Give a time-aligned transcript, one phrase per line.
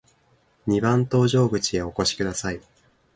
[0.65, 2.61] 二番搭乗口へお越しください。